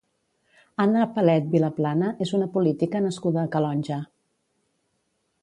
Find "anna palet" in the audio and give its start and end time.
0.85-1.51